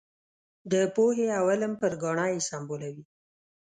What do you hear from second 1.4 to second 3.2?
علم پر ګاڼه یې سمبالوي.